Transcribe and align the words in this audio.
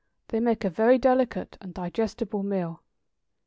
They 0.29 0.39
make 0.39 0.63
a 0.63 0.69
very 0.71 0.97
delicate 0.97 1.59
and 1.61 1.75
digestible 1.75 2.41
meal. 2.41 2.81